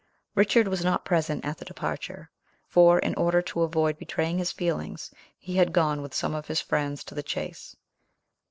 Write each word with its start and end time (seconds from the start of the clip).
Richard 0.33 0.67
was 0.67 0.83
not 0.83 1.05
present 1.05 1.45
at 1.45 1.59
the 1.59 1.63
departure, 1.65 2.31
for, 2.67 2.97
in 2.97 3.13
order 3.13 3.39
to 3.43 3.61
avoid 3.61 3.99
betraying 3.99 4.39
his 4.39 4.51
feelings, 4.51 5.11
he 5.37 5.57
had 5.57 5.71
gone 5.71 6.01
with 6.01 6.15
some 6.15 6.33
of 6.33 6.47
his 6.47 6.59
friends 6.59 7.03
to 7.03 7.13
the 7.13 7.21
chase. 7.21 7.75